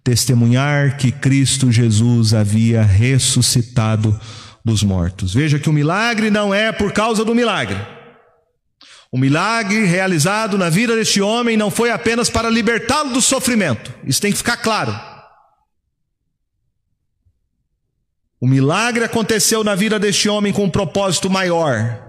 [0.05, 4.19] testemunhar que Cristo Jesus havia ressuscitado
[4.65, 5.35] dos mortos.
[5.35, 7.79] Veja que o milagre não é por causa do milagre.
[9.13, 14.21] O milagre realizado na vida deste homem não foi apenas para libertá-lo do sofrimento, isso
[14.21, 15.11] tem que ficar claro.
[18.41, 22.09] O milagre aconteceu na vida deste homem com um propósito maior.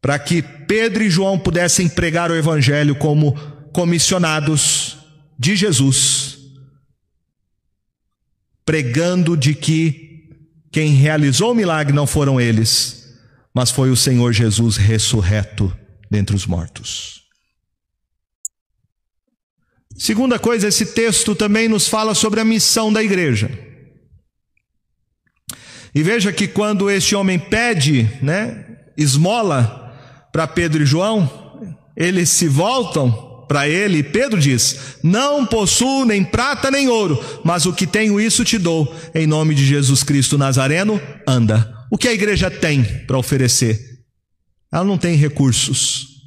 [0.00, 3.34] Para que Pedro e João pudessem pregar o Evangelho como
[3.72, 4.98] comissionados
[5.38, 6.38] de Jesus,
[8.64, 10.28] pregando de que
[10.72, 13.01] quem realizou o milagre não foram eles,
[13.54, 15.74] mas foi o Senhor Jesus ressurreto
[16.10, 17.22] dentre os mortos.
[19.96, 23.50] Segunda coisa, esse texto também nos fala sobre a missão da igreja.
[25.94, 29.82] E veja que quando este homem pede, né, esmola,
[30.32, 31.30] para Pedro e João,
[31.94, 37.72] eles se voltam para ele, Pedro diz: Não possuo nem prata nem ouro, mas o
[37.72, 38.92] que tenho, isso te dou.
[39.14, 40.98] Em nome de Jesus Cristo Nazareno,
[41.28, 41.81] anda.
[41.92, 44.00] O que a igreja tem para oferecer?
[44.72, 46.22] Ela não tem recursos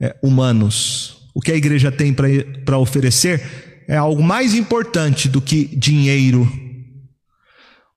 [0.00, 1.28] é, humanos.
[1.32, 6.44] O que a igreja tem para oferecer é algo mais importante do que dinheiro.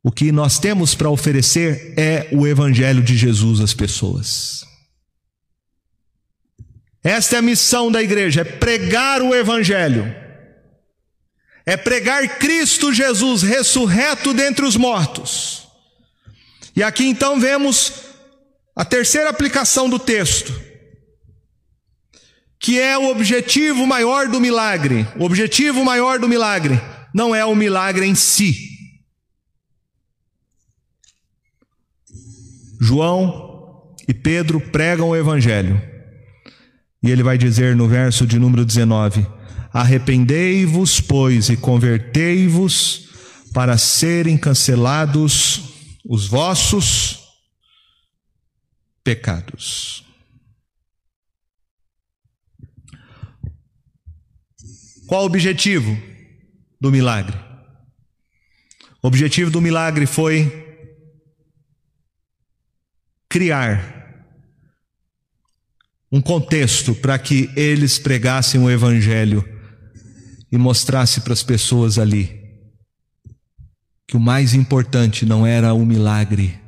[0.03, 4.63] O que nós temos para oferecer é o Evangelho de Jesus às pessoas.
[7.03, 10.15] Esta é a missão da igreja: é pregar o Evangelho,
[11.65, 15.62] é pregar Cristo Jesus ressurreto dentre os mortos.
[16.75, 17.93] E aqui então vemos
[18.75, 20.53] a terceira aplicação do texto,
[22.59, 25.07] que é o objetivo maior do milagre.
[25.17, 26.81] O objetivo maior do milagre
[27.13, 28.71] não é o milagre em si.
[32.81, 35.81] João e Pedro pregam o Evangelho
[37.03, 39.27] e ele vai dizer no verso de número 19:
[39.71, 43.09] Arrependei-vos, pois, e convertei-vos
[43.53, 45.72] para serem cancelados
[46.05, 47.19] os vossos
[49.03, 50.03] pecados.
[55.07, 55.97] Qual o objetivo
[56.79, 57.37] do milagre?
[59.01, 60.61] O objetivo do milagre foi
[63.29, 64.01] criar
[66.11, 69.43] um contexto para que eles pregassem o Evangelho
[70.51, 72.42] e mostrasse para as pessoas ali
[74.13, 76.59] que o mais importante não era o milagre,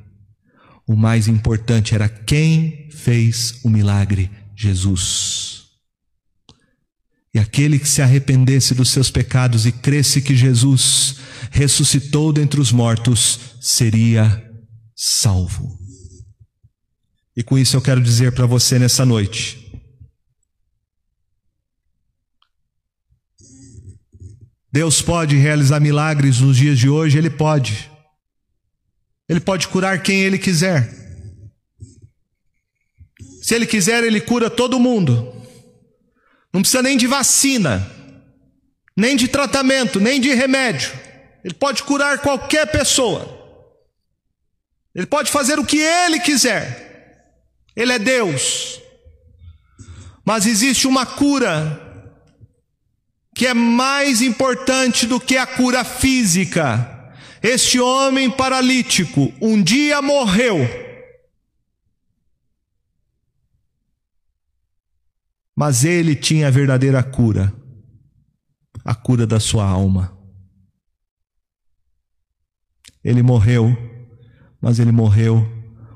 [0.88, 5.66] o mais importante era quem fez o milagre: Jesus.
[7.36, 11.18] E aquele que se arrependesse dos seus pecados e cresce que Jesus
[11.52, 14.43] ressuscitou dentre os mortos seria
[14.96, 15.78] salvo.
[17.38, 19.64] E com isso eu quero dizer para você nessa noite.
[24.76, 27.89] Deus pode realizar milagres nos dias de hoje, Ele pode.
[29.30, 30.93] Ele pode curar quem Ele quiser.
[33.41, 35.34] Se Ele quiser, Ele cura todo mundo.
[36.53, 37.89] Não precisa nem de vacina,
[38.97, 40.91] nem de tratamento, nem de remédio.
[41.41, 43.34] Ele pode curar qualquer pessoa.
[44.93, 47.32] Ele pode fazer o que Ele quiser.
[47.78, 48.82] Ele é Deus.
[50.26, 51.85] Mas existe uma cura
[53.36, 57.14] que é mais importante do que a cura física.
[57.44, 60.58] Este homem paralítico um dia morreu.
[65.54, 67.54] Mas ele tinha a verdadeira cura,
[68.86, 70.18] a cura da sua alma.
[73.04, 73.76] Ele morreu,
[74.62, 75.46] mas ele morreu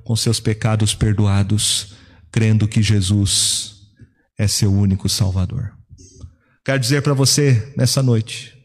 [0.04, 1.96] com seus pecados perdoados,
[2.32, 3.82] crendo que Jesus
[4.38, 5.79] é seu único Salvador.
[6.70, 8.56] Quero dizer para você nessa noite,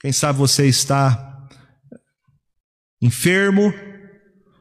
[0.00, 1.46] quem sabe você está
[2.98, 3.74] enfermo,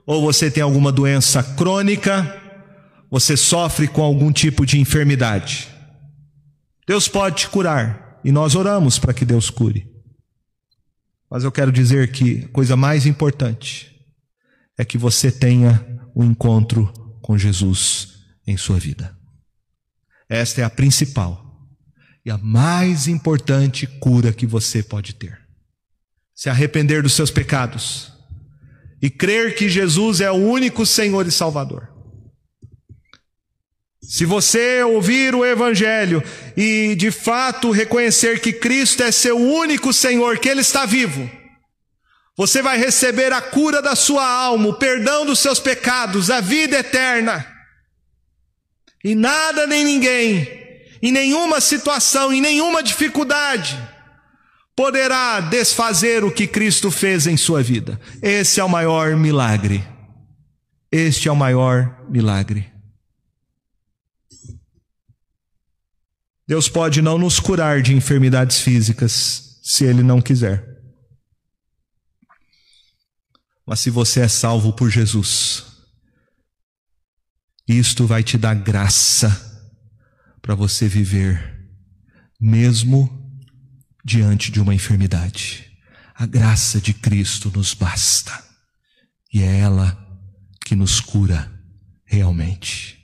[0.05, 2.37] ou você tem alguma doença crônica,
[3.09, 5.69] você sofre com algum tipo de enfermidade.
[6.85, 9.89] Deus pode te curar e nós oramos para que Deus cure.
[11.31, 14.05] Mas eu quero dizer que a coisa mais importante
[14.77, 16.91] é que você tenha um encontro
[17.21, 18.15] com Jesus
[18.45, 19.17] em sua vida.
[20.27, 21.44] Esta é a principal
[22.25, 25.39] e a mais importante cura que você pode ter.
[26.33, 28.11] Se arrepender dos seus pecados
[29.01, 31.87] e crer que Jesus é o único Senhor e Salvador.
[34.01, 36.23] Se você ouvir o Evangelho
[36.57, 41.29] e de fato reconhecer que Cristo é seu único Senhor, que Ele está vivo,
[42.35, 46.79] você vai receber a cura da sua alma, o perdão dos seus pecados, a vida
[46.79, 47.45] eterna.
[49.03, 50.64] E nada nem ninguém,
[51.05, 53.77] em nenhuma situação, em nenhuma dificuldade,
[54.75, 58.01] poderá desfazer o que Cristo fez em sua vida.
[58.23, 59.87] Esse é o maior milagre.
[60.91, 62.73] Este é o maior milagre.
[66.47, 70.67] Deus pode não nos curar de enfermidades físicas, se Ele não quiser.
[73.63, 75.65] Mas se você é salvo por Jesus,
[77.67, 79.54] isto vai te dar graça
[80.45, 81.65] para você viver,
[82.39, 83.09] mesmo
[84.03, 85.71] diante de uma enfermidade.
[86.13, 88.31] A graça de Cristo nos basta,
[89.33, 89.97] e é ela
[90.63, 91.51] que nos cura
[92.05, 92.95] realmente.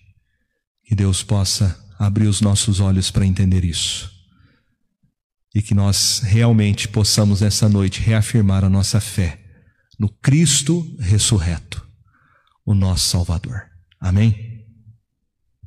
[0.83, 4.11] Que Deus possa abrir os nossos olhos para entender isso.
[5.55, 9.43] E que nós realmente possamos essa noite reafirmar a nossa fé
[9.97, 11.83] no Cristo ressurreto,
[12.63, 13.63] o nosso Salvador.
[13.99, 14.50] Amém?